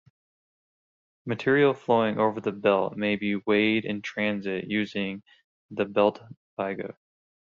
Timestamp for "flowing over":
1.75-2.41